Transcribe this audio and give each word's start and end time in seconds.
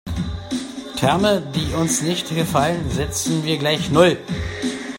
Terme, 0.97 1.43
die 1.53 1.75
uns 1.75 2.01
nicht 2.01 2.29
gefallen, 2.33 2.89
setzen 2.89 3.45
wir 3.45 3.59
gleich 3.59 3.91
null. 3.91 4.17